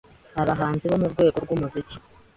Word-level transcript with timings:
Abahanzi 0.41 0.85
bo 0.91 0.97
mu 1.01 1.07
rwego 1.13 1.37
rw’umuziki, 1.45 1.95